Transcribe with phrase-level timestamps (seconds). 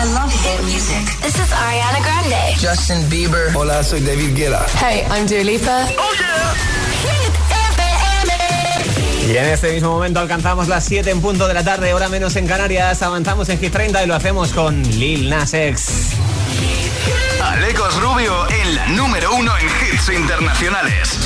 [0.00, 1.04] I love hit music.
[1.20, 2.56] This is Ariana Grande.
[2.56, 3.54] Justin Bieber.
[3.54, 4.64] Hola, soy David Guetta.
[4.80, 5.86] Hey, I'm Dua Lipa.
[5.98, 6.54] Oh yeah.
[9.28, 12.34] Y en este mismo momento alcanzamos las 7 en punto de la tarde, hora menos
[12.36, 13.02] en Canarias.
[13.02, 16.12] Avanzamos en Hit 30 y lo hacemos con Lil Nas X.
[17.42, 21.18] Alecos Rubio en la número uno en hits internacionales.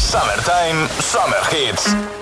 [0.00, 2.21] Summertime, Summer Hits.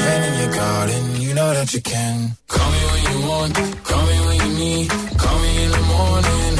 [0.00, 2.36] you've in your garden, you know that you can.
[2.48, 4.88] Call me when you want, call me when you need.
[5.18, 6.59] Call me in the morning,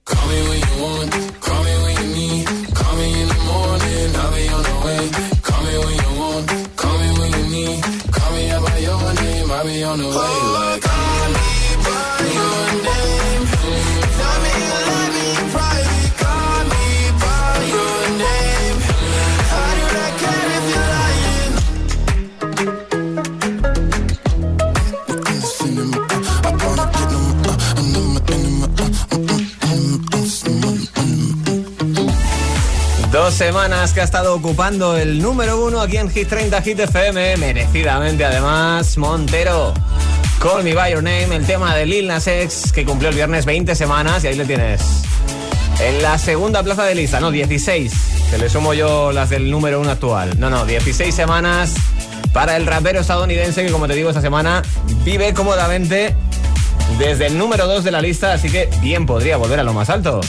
[9.91, 10.40] On the way.
[33.47, 38.23] Semanas que ha estado ocupando el número uno aquí en Hit 30 Hit FM, merecidamente
[38.23, 39.73] además, Montero.
[40.39, 42.25] Call Me By Your Name, el tema de Lil Nas
[42.71, 44.81] que cumplió el viernes 20 semanas y ahí le tienes.
[45.79, 47.91] En la segunda plaza de lista, no, 16,
[48.29, 50.39] que le sumo yo las del número uno actual.
[50.39, 51.73] No, no, 16 semanas
[52.33, 54.61] para el rapero estadounidense que, como te digo, esta semana
[55.03, 56.15] vive cómodamente
[56.99, 59.89] desde el número 2 de la lista, así que bien podría volver a lo más
[59.89, 60.21] alto.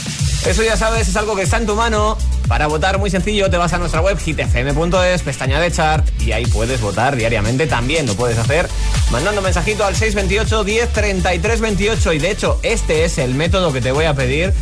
[0.45, 2.17] Eso ya sabes, es algo que está en tu mano.
[2.49, 6.45] Para votar, muy sencillo, te vas a nuestra web hitfm.es, pestaña de chart, y ahí
[6.45, 7.65] puedes votar diariamente.
[7.65, 8.67] También lo puedes hacer
[9.09, 12.13] mandando mensajito al 628 10 33 28.
[12.13, 14.53] Y de hecho, este es el método que te voy a pedir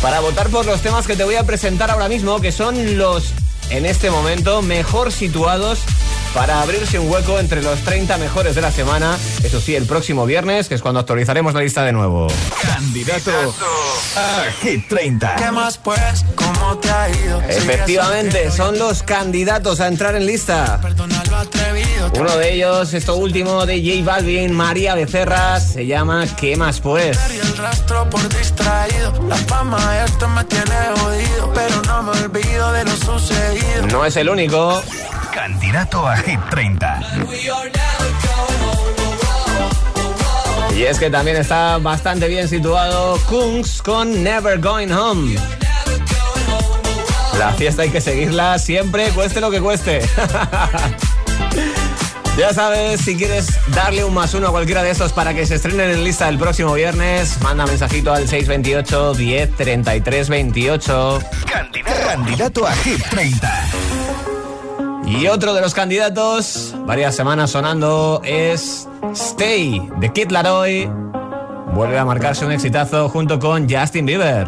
[0.00, 3.32] para votar por los temas que te voy a presentar ahora mismo, que son los,
[3.68, 5.80] en este momento, mejor situados
[6.34, 9.16] para abrirse un hueco entre los 30 mejores de la semana.
[9.42, 12.28] Eso sí, el próximo viernes, que es cuando actualizaremos la lista de nuevo.
[12.62, 13.54] Candidato
[14.16, 15.36] a Hit 30.
[15.36, 16.24] ¿Qué más pues?
[16.34, 17.40] ¿Cómo te ha ido?
[17.42, 20.80] Efectivamente, son los candidatos a entrar en lista.
[20.80, 22.10] Perdona lo atrevido.
[22.18, 27.16] Uno de ellos, esto último de J Balvin, María Becerra, se llama ¿Qué más pues?
[27.16, 29.12] Perdí el rastro por distraído.
[29.28, 30.64] La fama esto me tiene
[30.96, 31.52] jodido.
[31.54, 33.86] Pero no me olvido de lo sucedido.
[33.90, 34.82] No es el único.
[35.36, 37.00] Candidato a Hit 30.
[40.74, 45.36] Y es que también está bastante bien situado Kungs con Never Going Home.
[47.38, 50.00] La fiesta hay que seguirla siempre, cueste lo que cueste.
[52.38, 55.54] Ya sabes, si quieres darle un más uno a cualquiera de estos para que se
[55.54, 61.18] estrenen en lista el próximo viernes, manda mensajito al 628 10 33 28.
[61.50, 63.66] Candidato, candidato a Hit 30.
[65.06, 70.90] Y otro de los candidatos, varias semanas sonando, es Stay de Kid Laroi.
[71.72, 74.46] Vuelve a marcarse un exitazo junto con Justin Bieber.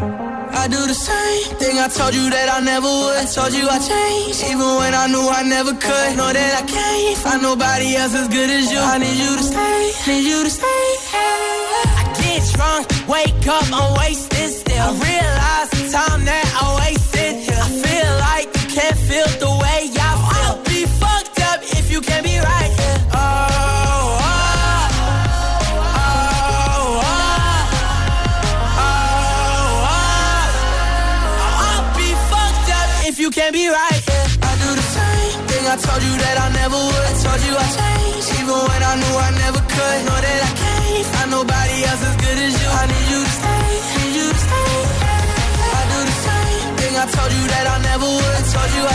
[0.51, 3.29] I do the same thing I told you that I never would.
[3.35, 6.17] Told you I changed, even when I knew I never could.
[6.17, 8.81] Know that I can't find nobody else as good as you.
[8.81, 10.85] I need you to stay, need you to stay.
[11.15, 14.83] I get drunk, wake up, I'm wasted still.
[14.83, 17.18] I realize the time that I wasted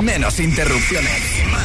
[0.00, 1.55] Menos interrupciones.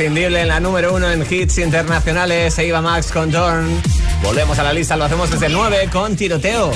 [0.00, 2.54] imprescindible en la número uno en hits internacionales.
[2.54, 3.82] Se iba Max con Dorn.
[4.22, 6.72] Volvemos a la lista, lo hacemos desde el 9 con tiroteo.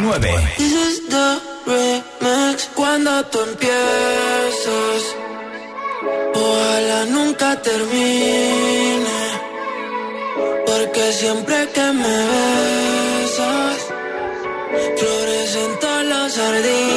[0.00, 0.34] 9.
[2.74, 5.02] Cuando tú empiezas,
[6.34, 9.04] ojalá nunca termine.
[10.66, 12.18] Porque siempre que me
[13.22, 13.78] besas,
[14.98, 16.93] florecen todas las sardinas.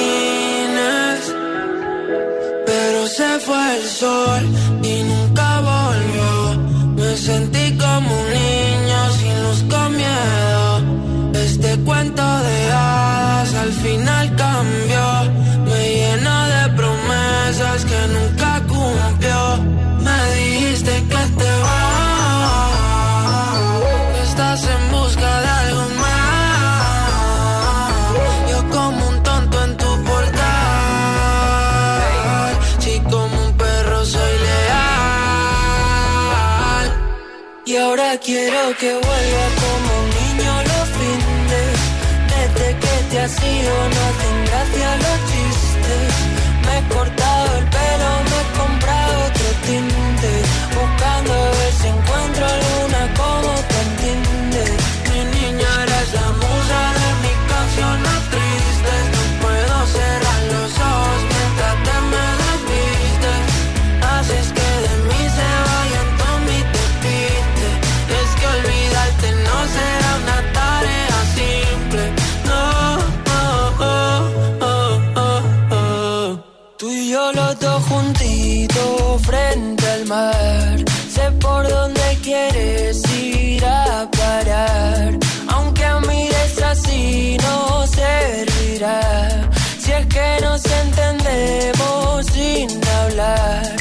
[3.39, 4.43] Fue el sol
[4.83, 6.95] y nunca volvió.
[6.95, 11.33] Me sentí como un niño sin luz con miedo.
[11.33, 15.16] Este cuento de hadas al final cambió.
[38.27, 41.75] Quiero que vuelva como un niño los fines.
[42.33, 44.46] Desde que te has ido no hacen
[80.07, 85.19] Sé por dónde quieres ir a parar.
[85.49, 89.49] Aunque mires así no servirá.
[89.77, 93.76] Si es que nos entendemos sin hablar.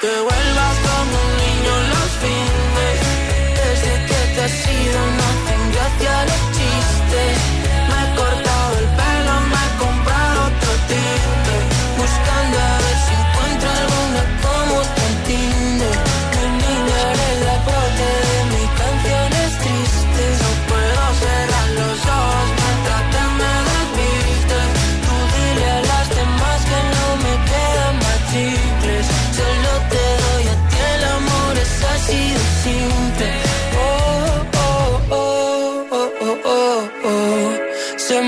[0.00, 2.98] Que vuelvas como un niño los fines.
[3.60, 6.14] Desde que te has ido no hacen gracia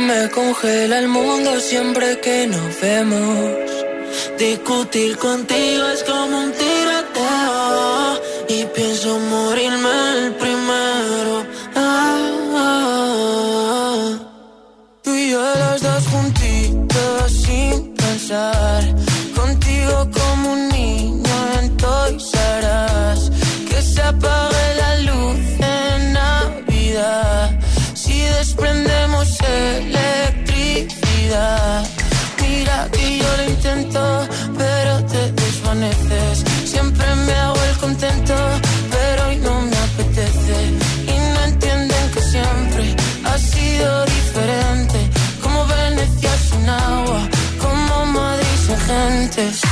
[0.06, 3.50] me congela el mundo siempre que nos vemos.
[4.38, 6.52] Discutir contigo es como un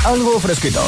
[0.04, 0.82] Algo fresquito.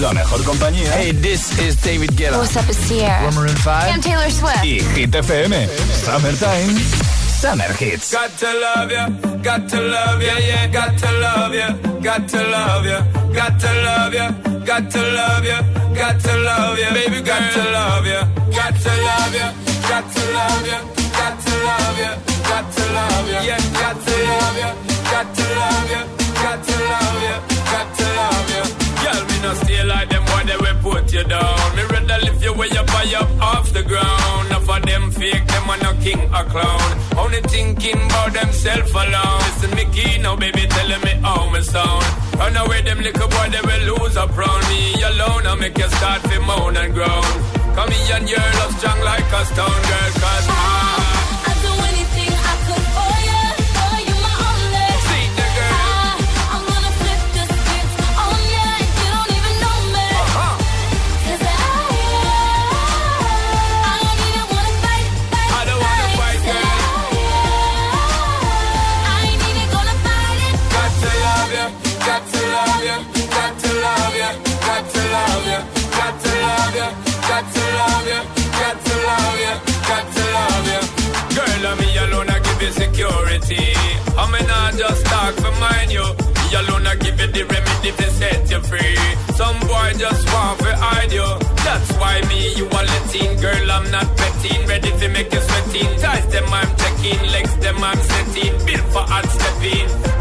[0.00, 0.92] La mejor compañía.
[0.92, 2.36] Hey, this is David Guetta.
[2.36, 3.30] What's up, it's Sierra.
[3.32, 3.94] Maroon 5.
[3.94, 4.62] I'm Taylor Swift.
[4.62, 5.54] Y Hit FM.
[6.04, 6.78] Summertime.
[7.40, 8.12] Summer Hits.
[8.12, 9.08] Got to love ya,
[9.42, 13.00] got to love ya, yeah, got to love ya, got to love ya,
[13.32, 14.30] got to love ya,
[14.66, 15.62] got to love ya,
[15.94, 19.52] got to love ya, baby, got to love ya, got to love ya,
[19.88, 20.80] got to love ya,
[21.14, 24.87] got to love ya, got to love ya, yeah, got to love ya,
[29.48, 31.76] no stay like them boy, they will put you down.
[31.76, 34.46] Me rather lift you way up, high up off the ground.
[34.48, 36.90] Enough of them fake, them are no king or clown.
[37.16, 39.40] Only thinking about themself alone.
[39.46, 39.84] Listen, me
[40.22, 42.04] now, baby, telling me how me sound.
[42.38, 45.46] Run away, them little boy, they will lose up round me alone.
[45.46, 47.28] I make you start to moan and groan.
[47.76, 51.07] Come here and your love strong like a stone girl, cause I
[97.94, 100.17] man set it, built for hard stepping.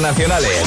[0.00, 0.59] Internacionales.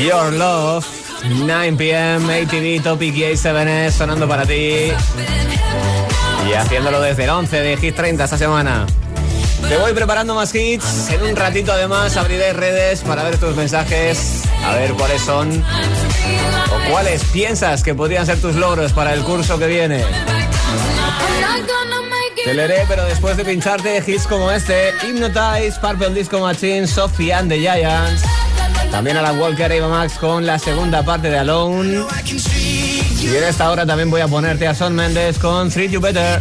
[0.00, 0.86] Your Love,
[1.28, 4.92] 9 pm, ATV, Topic y A7S sonando para ti.
[6.48, 8.86] Y haciéndolo desde el 11 de Hit 30 esta semana.
[9.68, 11.10] Te voy preparando más hits.
[11.10, 16.90] En un ratito además abriré redes para ver tus mensajes, a ver cuáles son o
[16.90, 20.02] cuáles piensas que podrían ser tus logros para el curso que viene.
[22.42, 27.50] Te leeré, pero después de pincharte hits como este, Hypnotize, Purple Disco Machine, Sophie and
[27.50, 28.22] the Giants.
[28.90, 32.04] También a la Walker Eva Max con la segunda parte de Alone.
[33.22, 36.40] Y en esta hora también voy a ponerte a Son Mendes con Treat You Better.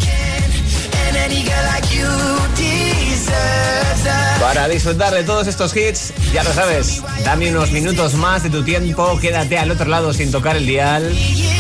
[4.42, 8.64] Para disfrutar de todos estos hits, ya lo sabes, dame unos minutos más de tu
[8.64, 11.16] tiempo, quédate al otro lado sin tocar el dial,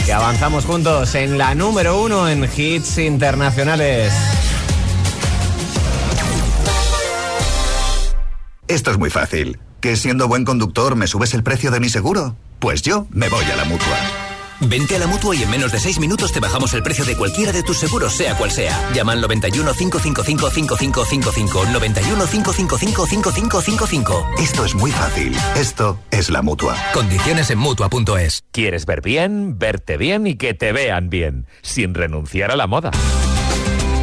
[0.05, 4.13] que avanzamos juntos en la número uno en hits internacionales.
[8.67, 9.59] Esto es muy fácil.
[9.81, 12.35] ¿Que siendo buen conductor me subes el precio de mi seguro?
[12.59, 13.97] Pues yo me voy a la mutua.
[14.61, 17.15] Vente a la mutua y en menos de 6 minutos te bajamos el precio de
[17.15, 18.77] cualquiera de tus seguros, sea cual sea.
[18.93, 21.65] Llama al 91 555 5555.
[21.71, 24.29] 91 555 5555.
[24.37, 25.33] Esto es muy fácil.
[25.55, 26.75] Esto es la mutua.
[26.93, 28.43] Condiciones en mutua.es.
[28.51, 31.47] ¿Quieres ver bien, verte bien y que te vean bien?
[31.61, 32.91] Sin renunciar a la moda.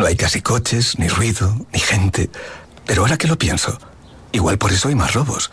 [0.00, 2.30] No hay casi coches, ni ruido, ni gente.
[2.86, 3.78] Pero ahora que lo pienso,
[4.32, 5.50] igual por eso hay más robos.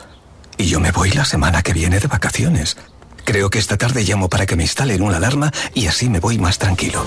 [0.58, 2.78] Y yo me voy la semana que viene de vacaciones.
[3.26, 6.38] Creo que esta tarde llamo para que me instalen una alarma y así me voy
[6.38, 7.04] más tranquilo.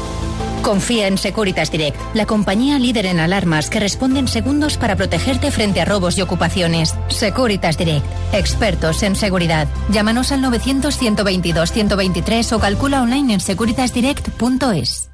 [0.60, 5.50] Confía en Securitas Direct, la compañía líder en alarmas que responde en segundos para protegerte
[5.50, 6.94] frente a robos y ocupaciones.
[7.08, 9.66] Securitas Direct, expertos en seguridad.
[9.88, 15.09] Llámanos al 900-122-123 o calcula online en securitasdirect.es.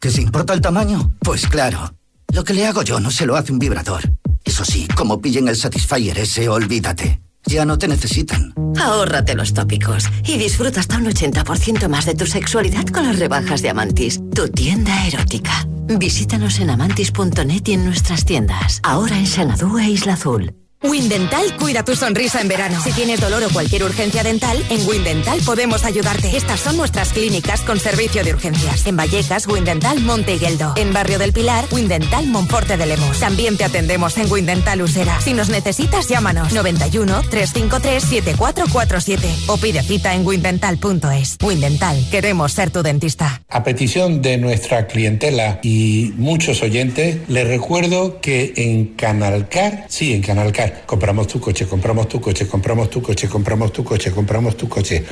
[0.00, 1.12] ¿Que se importa el tamaño?
[1.20, 1.94] Pues claro.
[2.32, 4.02] Lo que le hago yo no se lo hace un vibrador.
[4.44, 7.20] Eso sí, como pillen el Satisfyer ese, olvídate.
[7.44, 8.54] Ya no te necesitan.
[8.80, 13.62] Ahórrate los tópicos y disfruta hasta un 80% más de tu sexualidad con las rebajas
[13.62, 15.66] de Amantis, tu tienda erótica.
[15.86, 18.80] Visítanos en amantis.net y en nuestras tiendas.
[18.82, 20.61] Ahora en Xanadu e Isla Azul.
[20.82, 22.80] Windental cuida tu sonrisa en verano.
[22.82, 26.36] Si tienes dolor o cualquier urgencia dental, en Windental podemos ayudarte.
[26.36, 28.86] Estas son nuestras clínicas con servicio de urgencias.
[28.86, 30.74] En Vallecas, Windental Monte Higueldo.
[30.76, 33.20] En Barrio del Pilar, Windental Monforte de Lemos.
[33.20, 35.20] También te atendemos en Windental Usera.
[35.20, 41.36] Si nos necesitas, llámanos 91 353 7447 o pide cita en windental.es.
[41.42, 43.42] Windental, queremos ser tu dentista.
[43.48, 50.22] A petición de nuestra clientela y muchos oyentes, les recuerdo que en Canalcar, sí, en
[50.22, 54.68] Canalcar, compramos tu coche, compramos tu coche, compramos tu coche, compramos tu coche, compramos tu
[54.68, 55.04] coche,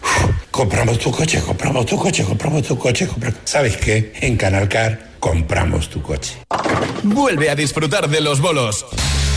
[0.51, 3.09] compramos tu coche, compramos tu coche, compramos tu coche,
[3.45, 4.13] ¿sabes qué?
[4.21, 6.39] En Canalcar compramos tu coche.
[7.03, 8.87] Vuelve a disfrutar de los bolos.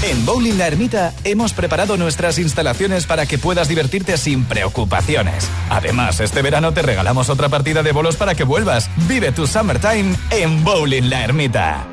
[0.04, 5.50] En Bowling La Ermita hemos preparado nuestras instalaciones para que puedas divertirte sin preocupaciones.
[5.70, 8.90] Además, este verano te regalamos otra partida de bolos para que vuelvas.
[9.08, 11.93] Vive tu summertime en Bowling La Ermita.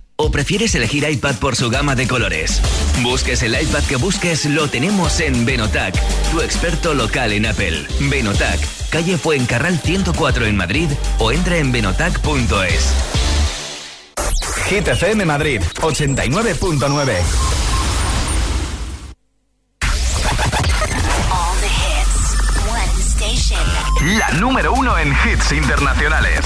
[0.23, 2.61] ¿O prefieres elegir iPad por su gama de colores?
[3.01, 7.87] Busques el iPad que busques, lo tenemos en Benotac, tu experto local en Apple.
[8.01, 8.59] Benotac,
[8.91, 12.93] calle Fuencarral 104 en Madrid o entra en benotac.es.
[14.69, 17.15] Hit FM Madrid 89.9.
[21.31, 22.35] All the hits.
[22.69, 24.19] One station.
[24.19, 26.45] La número uno en hits internacionales.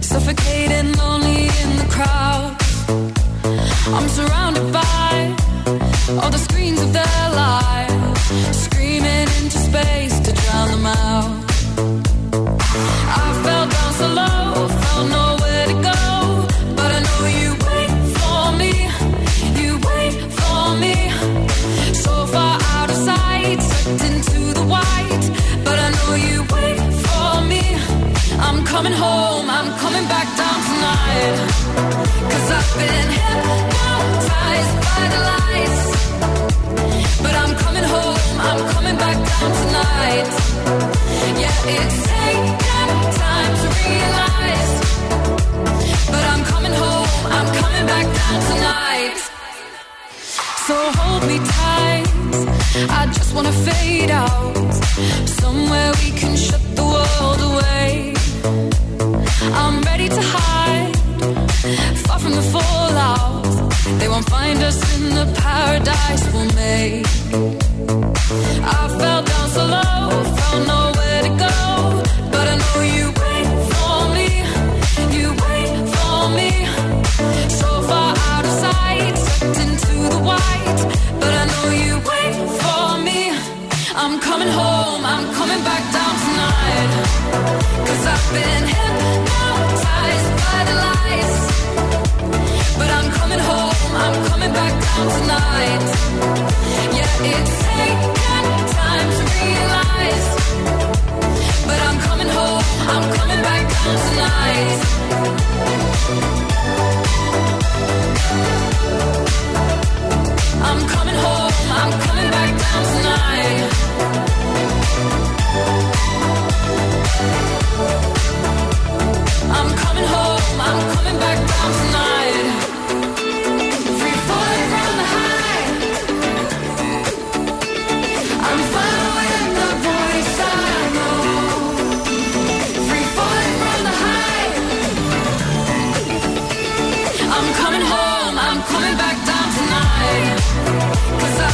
[0.00, 2.56] suffocating, lonely in the crowd.
[3.86, 5.36] I'm surrounded by
[6.20, 8.20] all the screens of their lives,
[8.64, 11.43] screaming into space to drown them out.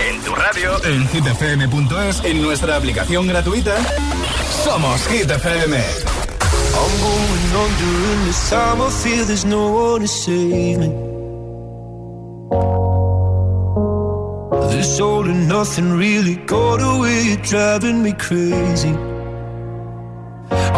[0.00, 3.76] En tu radio, en hitfm.es, en nuestra aplicación gratuita,
[4.64, 5.76] somos Hit FM.
[5.76, 10.88] I'm going on during this time, I feel there's no one to save me.
[14.70, 19.15] This all and nothing really got away, you're driving me crazy.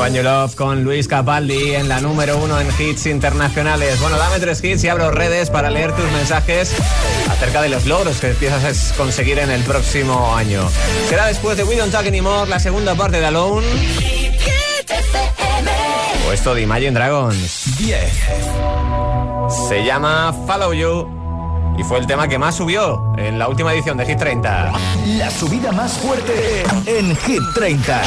[0.00, 4.00] When You Love con Luis Capaldi en la número uno en hits internacionales.
[4.00, 6.74] Bueno, dame tres hits y abro redes para leer tus mensajes
[7.28, 10.66] acerca de los logros que empiezas a conseguir en el próximo año.
[11.10, 13.66] Será después de We Don't Talk Anymore la segunda parte de Alone.
[16.26, 17.76] O esto de Imagine Dragons.
[17.76, 18.00] 10.
[19.68, 21.19] Se llama Follow You.
[21.76, 24.72] Y fue el tema que más subió en la última edición de Hit 30.
[25.06, 28.02] La subida más fuerte en Hit 30.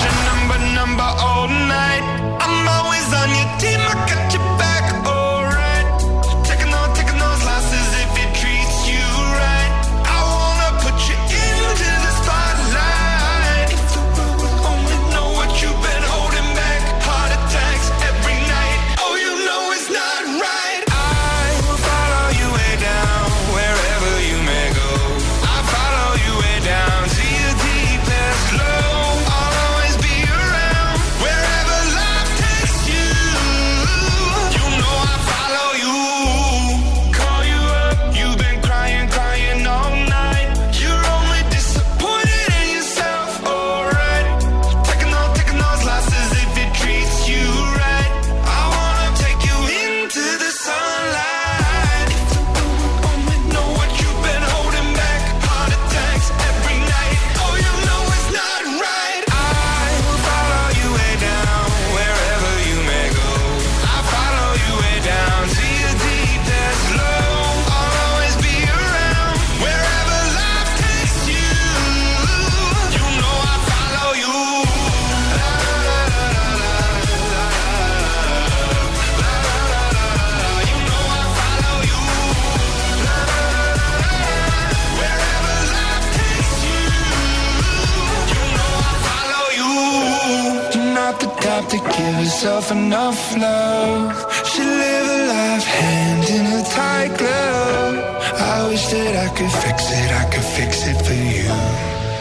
[92.43, 94.11] herself enough love.
[94.45, 97.95] She live a life hand in a tight glove.
[98.35, 101.47] I wish that I could fix it, I could fix it for you.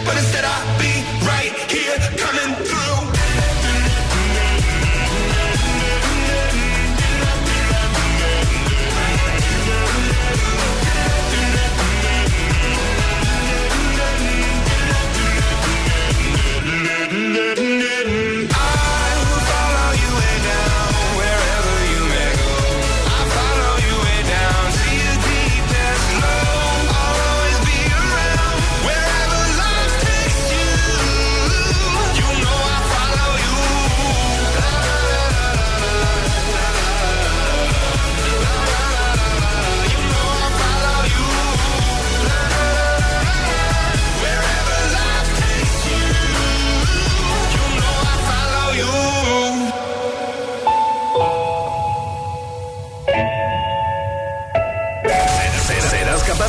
[0.07, 0.95] But instead, I be
[1.27, 2.81] right here coming through.
[17.55, 17.82] Mm-hmm.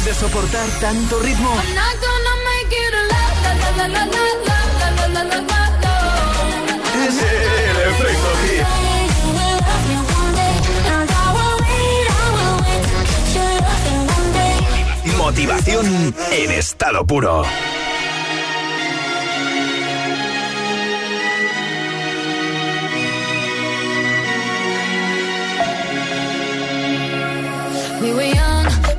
[0.05, 1.49] de soportar tanto ritmo?
[7.07, 8.29] Es el efecto.
[15.17, 17.43] Motivación en estado puro.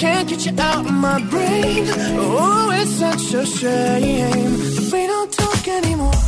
[0.00, 1.84] Can't get you out of my brain.
[2.16, 4.52] Oh, it's such a shame.
[4.90, 6.18] We don't talk anymore.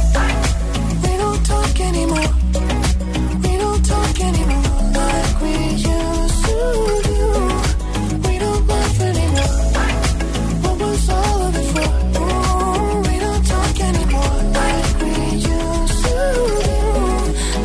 [1.04, 2.30] We don't talk anymore.
[3.44, 4.68] We don't talk anymore
[5.00, 5.54] like we
[5.90, 6.58] used to
[7.08, 7.20] do.
[8.28, 9.56] We don't laugh anymore.
[10.64, 11.90] What was all of it for?
[12.20, 15.12] Ooh, we don't talk anymore like we
[15.56, 16.52] used to do.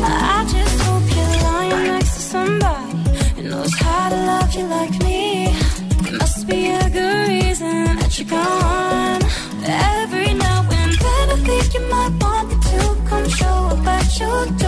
[0.04, 2.96] I just hope you're lying next to somebody
[3.36, 5.47] who knows how to love you like me.
[6.38, 9.22] Must be a good reason that you're gone.
[9.64, 14.20] Every now and then I think you might want me to come show up at
[14.20, 14.67] your door.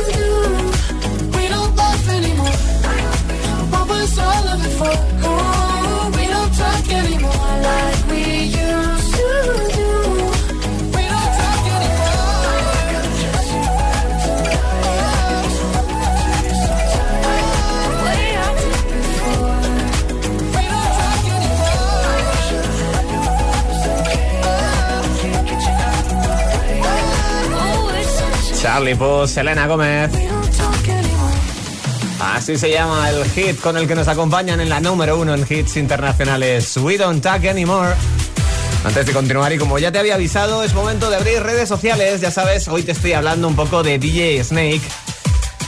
[28.61, 30.40] Charlie Puth, Selena Gómez.
[32.41, 35.45] Así se llama el hit con el que nos acompañan en la número uno en
[35.47, 36.75] hits internacionales.
[36.75, 37.93] We Don't Talk Anymore.
[38.83, 42.19] Antes de continuar, y como ya te había avisado, es momento de abrir redes sociales.
[42.19, 44.81] Ya sabes, hoy te estoy hablando un poco de DJ Snake,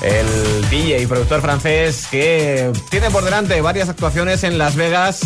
[0.01, 5.21] el DJ y productor francés que tiene por delante varias actuaciones en Las Vegas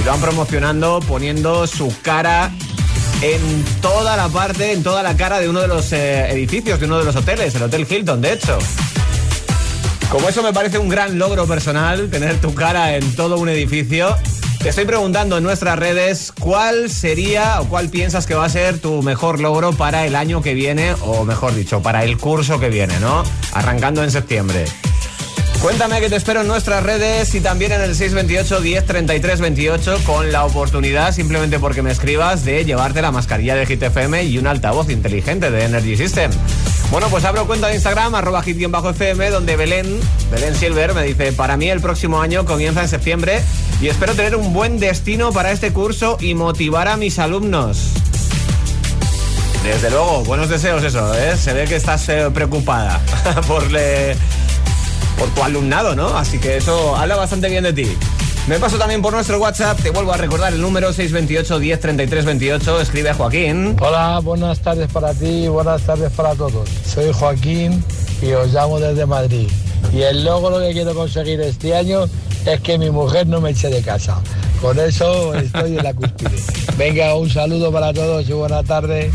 [0.00, 2.52] y lo han promocionando poniendo su cara
[3.20, 6.86] en toda la parte, en toda la cara de uno de los eh, edificios, de
[6.86, 8.58] uno de los hoteles, el Hotel Hilton, de hecho.
[10.14, 14.16] Como eso me parece un gran logro personal, tener tu cara en todo un edificio.
[14.62, 18.78] Te estoy preguntando en nuestras redes cuál sería o cuál piensas que va a ser
[18.78, 22.68] tu mejor logro para el año que viene, o mejor dicho, para el curso que
[22.68, 23.24] viene, ¿no?
[23.54, 24.66] Arrancando en septiembre.
[25.60, 30.00] Cuéntame que te espero en nuestras redes y también en el 628 10 33 28
[30.06, 34.38] con la oportunidad, simplemente porque me escribas, de llevarte la mascarilla de Hit FM y
[34.38, 36.30] un altavoz inteligente de Energy System.
[36.90, 39.98] Bueno, pues abro cuenta de Instagram, arroba hit-fm, donde Belén,
[40.30, 43.42] Belén Silver, me dice, para mí el próximo año comienza en septiembre
[43.80, 47.88] y espero tener un buen destino para este curso y motivar a mis alumnos.
[49.64, 51.36] Desde luego, buenos deseos eso, ¿eh?
[51.36, 53.00] Se ve que estás eh, preocupada
[53.48, 54.14] por, le-
[55.18, 56.16] por tu alumnado, ¿no?
[56.16, 57.96] Así que eso habla bastante bien de ti.
[58.46, 62.24] Me paso también por nuestro WhatsApp, te vuelvo a recordar el número 628 10 33
[62.26, 63.74] 28, escribe a Joaquín.
[63.80, 66.68] Hola, buenas tardes para ti y buenas tardes para todos.
[66.84, 67.82] Soy Joaquín
[68.20, 69.48] y os llamo desde Madrid.
[69.94, 72.04] Y el logro que quiero conseguir este año
[72.44, 74.20] es que mi mujer no me eche de casa.
[74.60, 76.36] Con eso estoy en la cúspide.
[76.76, 79.10] Venga, un saludo para todos y buenas tardes.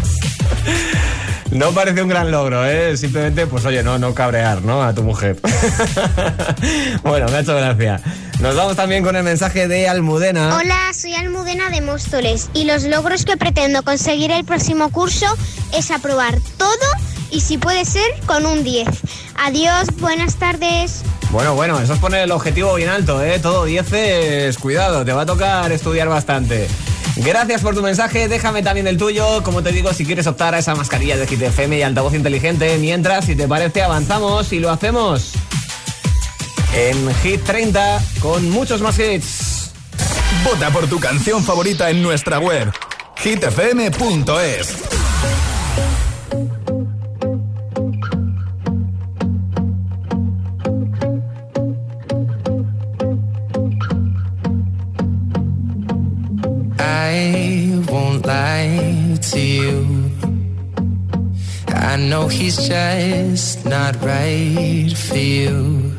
[1.52, 2.98] No parece un gran logro, ¿eh?
[2.98, 4.82] Simplemente, pues oye, no, no cabrear, ¿no?
[4.84, 5.38] A tu mujer.
[7.04, 8.02] bueno, me ha hecho gracia.
[8.40, 10.56] Nos vamos también con el mensaje de Almudena.
[10.56, 15.26] Hola, soy Almudena de Móstoles y los logros que pretendo conseguir el próximo curso
[15.74, 16.70] es aprobar todo
[17.32, 18.88] y si puede ser con un 10.
[19.36, 21.02] Adiós, buenas tardes.
[21.32, 23.40] Bueno, bueno, eso es poner el objetivo bien alto, ¿eh?
[23.40, 26.70] Todo 10 es cuidado, te va a tocar estudiar bastante.
[27.18, 29.44] Gracias por tu mensaje, déjame también el tuyo.
[29.44, 32.78] Como te digo, si quieres optar a esa mascarilla de Hit FM y altavoz inteligente,
[32.78, 35.34] mientras, si te parece, avanzamos y lo hacemos
[36.74, 39.72] en Hit 30 con muchos más hits.
[40.44, 42.72] Vota por tu canción favorita en nuestra web,
[43.18, 44.76] hitfm.es.
[56.80, 60.12] I won't lie to you.
[61.68, 65.99] I know he's just not right for you.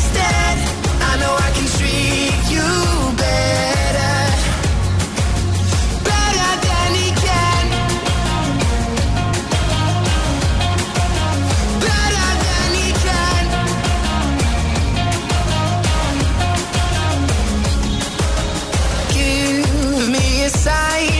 [0.00, 0.56] instead?
[1.10, 2.68] I know I can treat you
[3.24, 4.16] better,
[6.10, 7.64] better than he can,
[11.88, 13.44] better than he can.
[19.16, 21.19] Give me a sign,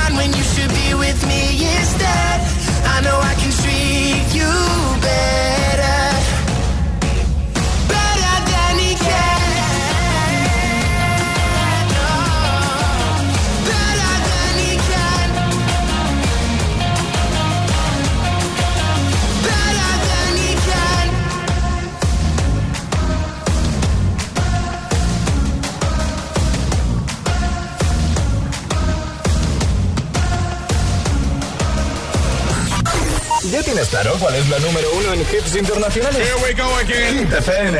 [33.81, 36.17] ¿Ya tienes claro cuál es la número uno en hits internacionales?
[36.17, 37.17] Here we go again.
[37.17, 37.79] Hit FM.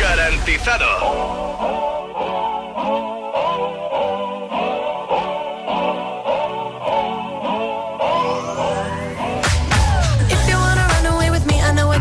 [0.00, 0.86] Garantizado.
[10.28, 11.92] If you wanna run away with me, I know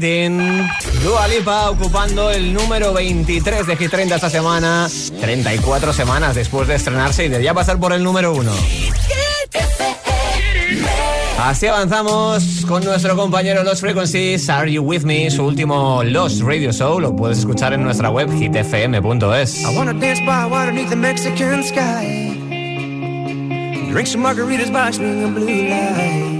[0.00, 0.38] Waiting.
[1.02, 4.88] Dua Lipa ocupando el número 23 de G30 esta semana.
[5.20, 8.50] 34 semanas después de estrenarse y de ya pasar por el número 1.
[11.38, 14.48] Así avanzamos con nuestro compañero Los Frequencies.
[14.48, 15.30] Are You With Me?
[15.30, 19.62] Su último Los Radio Show lo puedes escuchar en nuestra web hitfm.es.
[19.62, 22.36] I wanna dance by water the Mexican sky.
[23.90, 26.39] Drink some margaritas by blue light.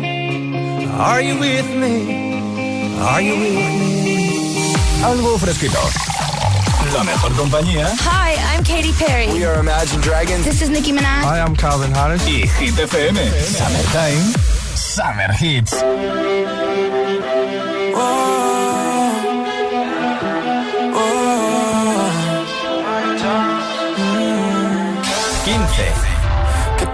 [1.01, 2.99] Are you with me?
[2.99, 4.73] Are you with me?
[5.01, 5.79] Algo fresquito.
[6.93, 7.87] La mejor compañía.
[8.01, 9.33] Hi, I'm Katy Perry.
[9.33, 10.45] We are Imagine Dragons.
[10.45, 11.23] This is Nicki Minaj.
[11.23, 12.23] Hi, I'm Calvin Harris.
[12.27, 13.17] Y Hit FM.
[13.17, 14.33] Summertime.
[14.75, 15.73] Summer Hits.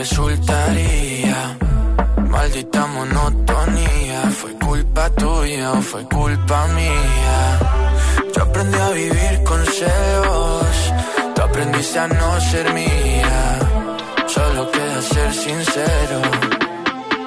[0.00, 1.58] Resultaría.
[2.34, 7.38] Maldita monotonía, fue culpa tuya o fue culpa mía.
[8.34, 10.76] Yo aprendí a vivir con celos,
[11.34, 13.38] tú aprendiste a no ser mía.
[14.26, 16.18] Solo queda ser sincero,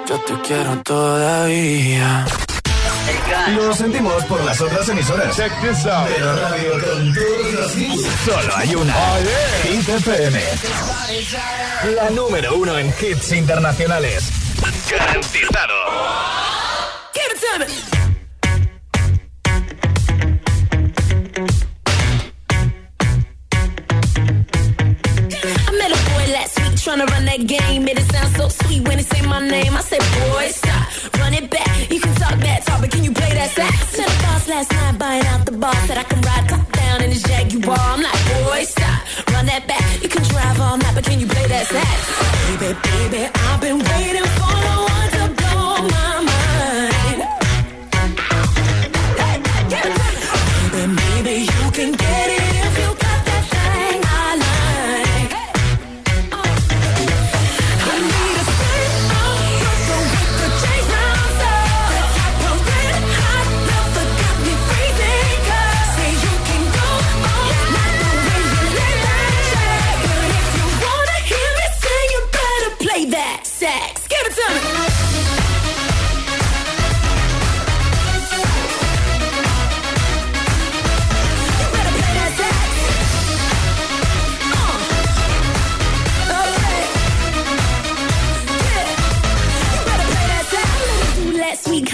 [0.08, 2.26] yo te quiero todavía.
[3.56, 5.36] Lo sentimos por las otras emisoras.
[5.36, 8.08] Pero radio con todos los hits.
[8.26, 8.96] Solo hay una.
[9.64, 10.40] Hit FM.
[11.96, 14.24] La número uno en hits internacionales.
[14.90, 15.74] Garantizado.
[17.14, 17.66] It to me.
[25.68, 27.84] I met a boy last week tryna run that game.
[27.84, 29.76] Made it sound so sweet when he say my name.
[29.76, 30.88] I said, boy, stop,
[31.34, 31.92] run it back.
[31.92, 33.98] You can talk that talk, but can you play that sax?
[33.98, 35.76] Met a boss last night buying out the bar.
[35.88, 37.78] Said I can ride top down in his Jaguar.
[37.78, 39.84] I'm like, boy, stop, run that back.
[40.02, 41.98] You can drive all night, but can you play that sax?
[42.60, 43.80] Baby, baby, I've been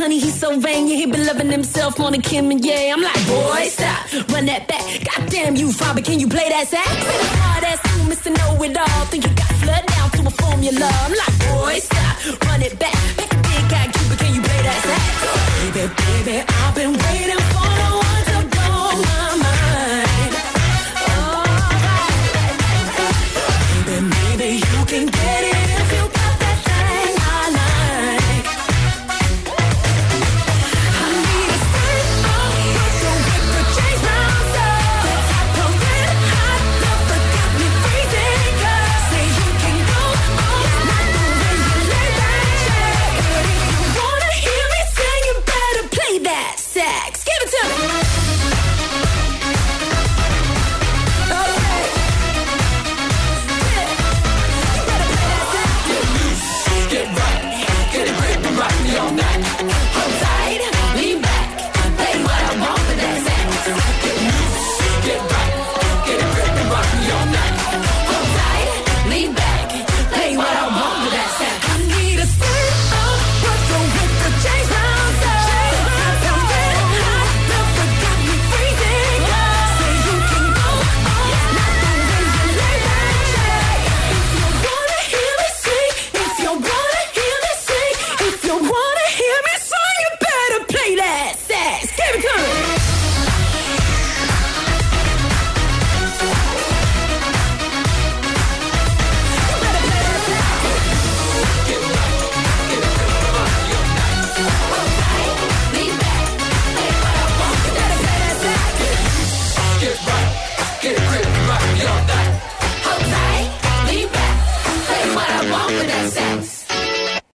[0.10, 2.96] Honey, he's so vain, yeah, he been loving himself on a Kim and yeah.
[2.96, 4.82] I'm like, boy, stop, run that back.
[5.06, 6.90] Goddamn you, father, can you play that sax?
[6.90, 8.36] Hard ass you, Mr.
[8.36, 9.06] Know It All.
[9.06, 10.90] Think you got flood down to a formula.
[11.06, 12.98] I'm like, boy, stop, run it back.
[13.18, 15.78] Pick a big guy, Cuba, can you play that sax?
[15.78, 17.99] Baby, baby, I've been waiting for